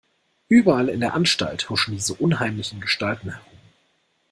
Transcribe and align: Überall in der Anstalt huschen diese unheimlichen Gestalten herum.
Überall 0.47 0.89
in 0.89 0.99
der 0.99 1.13
Anstalt 1.13 1.69
huschen 1.69 1.93
diese 1.93 2.15
unheimlichen 2.15 2.81
Gestalten 2.81 3.33
herum. 3.35 3.59